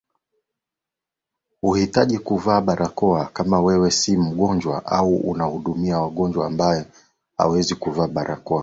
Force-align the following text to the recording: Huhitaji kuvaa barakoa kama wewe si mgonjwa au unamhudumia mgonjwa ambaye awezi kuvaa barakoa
Huhitaji 1.61 2.19
kuvaa 2.19 2.61
barakoa 2.61 3.25
kama 3.25 3.61
wewe 3.61 3.91
si 3.91 4.17
mgonjwa 4.17 4.85
au 4.85 5.15
unamhudumia 5.17 5.99
mgonjwa 6.01 6.47
ambaye 6.47 6.85
awezi 7.37 7.75
kuvaa 7.75 8.07
barakoa 8.07 8.59